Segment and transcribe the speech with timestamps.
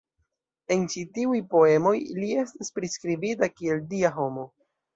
[0.75, 4.51] En ĉi tiuj poemoj li estas priskribita kiel dia homo.